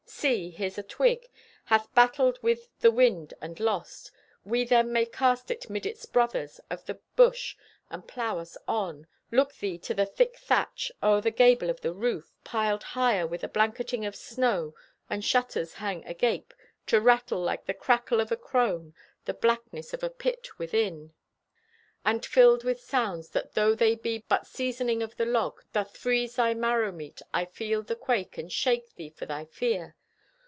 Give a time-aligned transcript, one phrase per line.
[0.21, 0.49] See!
[0.51, 1.31] Here a twig
[1.65, 4.11] Hath battled with the wind, and lost.
[4.43, 7.55] We then may cast it 'mid its brothers Of the bush
[7.89, 9.07] and plow us on.
[9.31, 13.43] Look ye to the thick thatch O'er the gable of the roof, Piled higher with
[13.43, 14.75] a blanketing of snow;
[15.09, 16.53] And shutters hang agape,
[16.87, 18.93] to rattle Like the cackle of a crone.
[19.25, 21.13] The blackness of a pit within,
[22.05, 26.35] And filled with sounds that tho' they be But seasoning of the log, doth freeze
[26.35, 27.23] Thy marrowmeat.
[27.33, 29.95] I feel the quake And shake thee for thy fear.